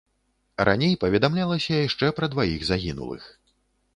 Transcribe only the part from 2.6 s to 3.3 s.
загінулых.